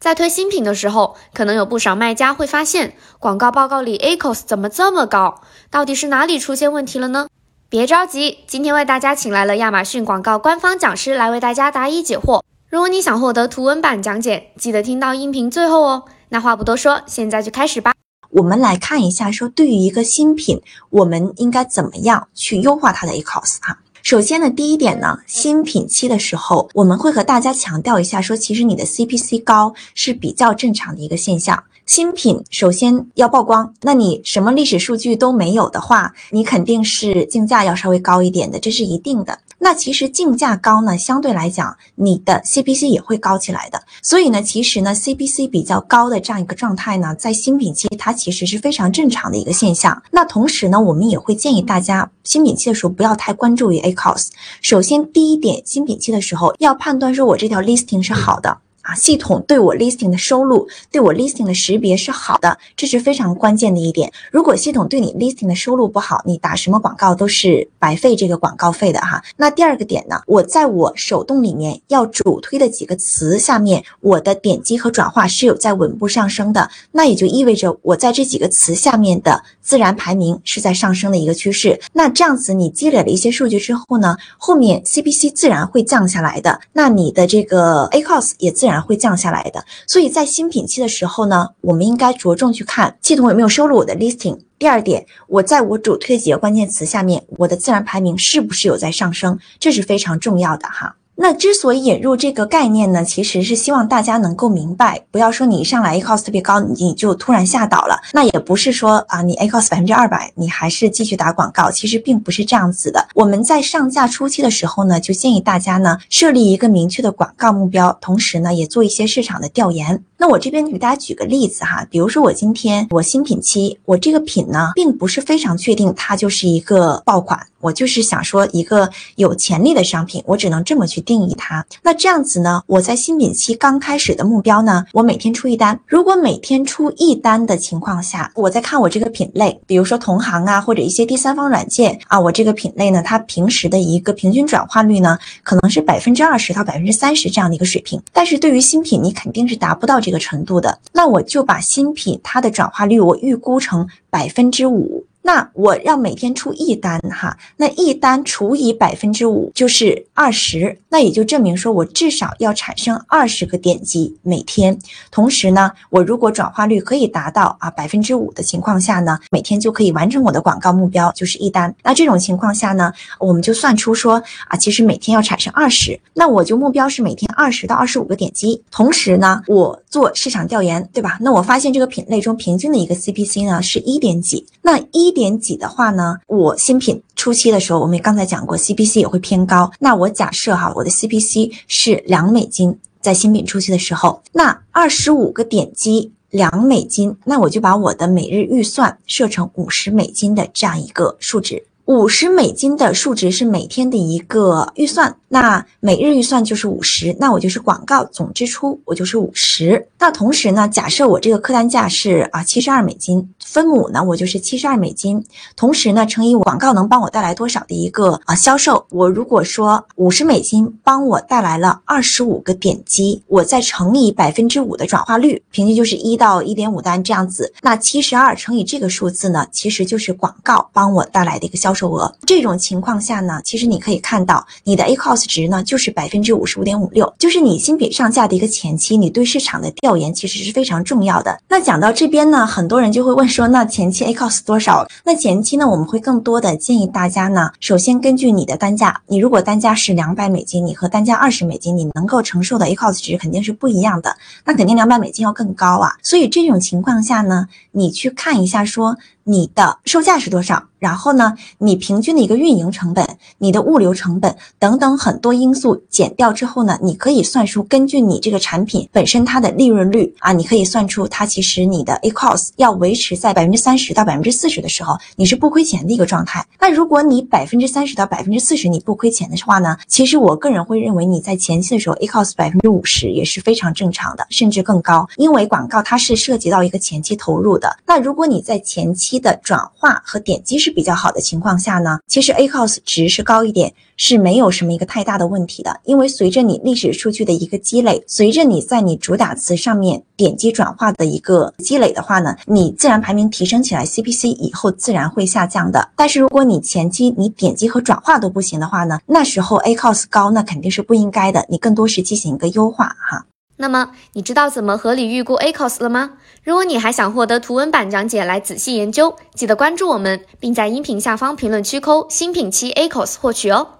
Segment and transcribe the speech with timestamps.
[0.00, 5.42] 在推新品的时候，可能有不少卖家会发现广告报告里 ACOS 怎么这么高？
[5.70, 7.28] 到底是哪里出现问题了呢？
[7.68, 12.42] 别着急，今天为大家请来了亚马逊广告官方讲师来为大家答疑解惑。
[12.70, 16.04] 如果你想获得图文版讲解，记得听到音频最后哦。
[16.30, 17.92] 那话不多说，现在就开始吧。
[18.30, 23.78] 我们来看一下，说对于一个新品，我们应该怎么样去优化它的 ACOS 哈？
[24.02, 31.62] 首先呢，第一点呢，新品期的时候，我们会和大家强调一下，说其实你的 CPC 高是比较正常的一个现象。
[31.86, 39.38] 新品首先要曝光，那你什么历史数据都没有的话，你肯定是竞价要稍微高一点的，这是一定的。
[39.62, 43.82] 那其实竞价高呢，相对来讲，你的 CPC 也会高起来的。
[44.02, 50.02] 所以呢，其实呢，CPC 比较高的这样一个状态呢，在新品期它其实是非常正常的一个现象。
[50.10, 54.28] 那同时呢，我们也会建议大家新品期的时候不要太关注于 ACOS。
[54.62, 58.58] 首先第一点，新品期的时候要判断说我这条 listing 是好的。
[58.90, 64.12] 啊，系统对我 listing 的收录，对我 listing 的识别是好的，这是非常关键的一点。
[64.32, 69.22] 如果系统对你 listing 的收录不好，你打什么广告都是白费这个广告费的哈。
[69.36, 81.78] 那第二个点呢，我在我手动里面要主推的几个词下面，我的点击和转化是有在稳步上升的，那也就意味着我在这几个词下面的自然排名是在上升的一个趋势。
[81.92, 88.79] 那这样子你积累了一些数据之后呢，后面 CPC 自然会降下来的，那你的这个 ACOS 也自然。
[88.80, 94.38] 会降下来的，所以在新品期的时候呢，我们应该着重去看系统有没有收录我的 listing。
[94.58, 100.96] 第二点，我在我主推几个关键词下面，我的自然排名是不是有在上升，这是非常重要的哈。
[101.22, 108.00] 那之所以引入这个概念呢，其实是希望大家能够明白，不要说你一上来 ACOS 特别高，你就突然吓倒了。
[108.14, 113.06] 那也不是说啊，你 ACOS 百分之二百，你还是继续打广告，其实并不是这样子的。
[113.14, 120.02] 我们在上架初期的时候呢，就建议大家呢设立一个明确的广告目标，同时呢也做一些市场的调研。
[120.16, 127.38] 那我这边给大家举个例子哈，比如说我今天我新品期，我这个品呢并不是非常确定它就是一个爆款。
[127.60, 131.66] 我就是想说一个有潜力的商品，我只能这么去定义它。
[131.82, 132.62] 那这样子呢？
[132.68, 135.76] 我在新品期刚开始的目标呢，我每天出一单。
[135.84, 148.00] 如果每天出一单的情况下，我在看我这个品类，比如说同行啊，或者一些第三方软件啊，我这个品类呢，它平时的一个平均转化率呢，可能是百分之二十到百分之三十这样的一个水平。
[148.12, 150.78] 但是对于新品，你肯定是达不到这个程度的。
[150.92, 155.04] 那我就把新品它的转化率我预估成百分之五。
[155.22, 164.76] 那我要每天出一单哈，那一单除以百分之五就是二十，那也就证明说我至少要产生二十个点击每天。
[165.12, 171.72] 同时呢，我如果转化率可以达到啊百分之五的情况下呢，每天就可以完成我的广告目标，就是一单。
[171.84, 178.60] 那这种情况下呢，我们就算出说啊，其实每天要产生二十，那我就目标是每天二十到二十五个点击。
[178.72, 181.18] 同时呢，我做市场调研，对吧？
[181.20, 185.10] 那我发现这个品类中平均的一个 CPC 呢是一点几，那一。
[185.10, 189.70] 点几的话呢，我新品初期的时候，我们刚才讲过，CPC 也会偏高。
[189.78, 201.66] 那我假设哈，我的 CPC 是两美金，在新品初期的时候，那二十五个点击两美金，那我就把我的每日预算设成五十美金的这样一个数值。
[201.84, 209.86] 五十美金的数值是每天的一个预算，那每日预算就是五十，那我就是广告总支出，我就是五十。
[209.96, 215.24] 那同时呢，假设我这个客单价是啊七十二美金，分母呢我就是七十二美金，
[215.54, 231.90] 同时呢乘以广告能帮我带来多少的一个啊销售，我如果说五十美金帮我带来了二十五个点击，我再乘以百分之五的转化率，平均就是一到一点五单这样子，那七十二乘以这个数字呢，其实就是广告帮我带来的一个销售。
[231.90, 241.38] 额这种情况下呢，其实你可以看到你的 A c o s 值呢就是百分之五十五点五六，就是你新品上架的一个前期，你对市场的调研其实是非常重要的。
[241.48, 244.86] 那讲到这边呢，很多人就会问说，那前期 A cost 多少？
[245.04, 255.92] 那前期呢，我们会更多的建议大家呢，首先根据你的单价，你如果单价是两百美金，你和单价二十美金，你能够承受的 A cost 值肯定是不一样的，那肯定两百美金要更高啊。
[256.02, 258.96] 所以这种情况下呢，你去看一下说。
[259.30, 260.60] 你的售价是多少？
[260.80, 263.06] 然后呢，你平均的一个运营成本、
[263.36, 276.44] 你的物流成本等等很多因素减掉之后呢，你可以算出根据你这个产品本身它的利润率啊，你可以算出它其实你的 ACOS 要维持在百分之三十到百分之四十的时候，你是不亏钱的一个状态。
[276.58, 287.76] 那如果你百分之三十到百分之四十你不亏钱的话呢，其实我个人会认为你在前期的时候 ACOS 百分之五十也是非常正常的，甚至更高，因为广告它是涉及到一个前期投入的。
[287.86, 305.90] 那如果你在前期的转化和点击是比较好的情况下呢，其实 ACOS 值是高一点是没有什么一个太大的问题的，因为随着你历史数据的一个积累，随着你在你主打词上面点击转化的一个积累的话呢，你自然排名提升起来，CPC 以后自然会下降的。
[305.94, 313.26] 但是如果你前期你点击和转化都不行的话呢，那时候 ACOS 高那肯定是不应该的，你更多是进行一个优化哈。
[313.60, 316.12] 那么你知道怎么合理预估 ACOS 了吗？
[316.42, 323.79] 如果你还想获得图文版讲解来仔细研究，记得关注我们，并在音频下方评论区扣新品期 ACOS 获取哦。